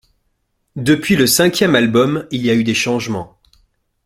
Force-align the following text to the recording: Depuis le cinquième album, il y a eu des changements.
Depuis 0.77 1.15
le 1.15 1.27
cinquième 1.27 1.75
album, 1.75 2.25
il 2.31 2.43
y 2.43 2.49
a 2.49 2.55
eu 2.55 2.63
des 2.63 2.73
changements. 2.73 3.37